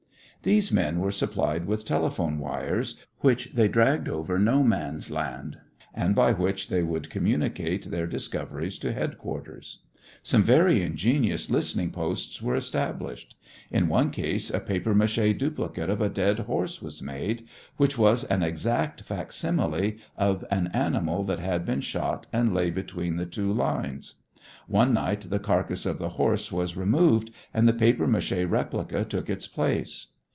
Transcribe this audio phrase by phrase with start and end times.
[0.43, 5.59] These men were supplied with telephone wires which they dragged over No Man's Land,
[5.93, 9.83] and by which they could communicate their discoveries to headquarters.
[10.23, 13.37] Some very ingenious listening posts were established.
[13.69, 17.45] In one case a papier mâché duplicate of a dead horse was made,
[17.77, 23.17] which was an exact facsimile of an animal that had been shot and lay between
[23.17, 24.15] the two lines.
[24.67, 29.29] One night, the carcass of the horse was removed and the papier mâché replica took
[29.29, 30.07] its place.